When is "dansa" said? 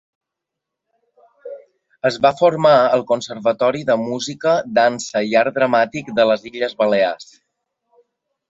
4.81-5.23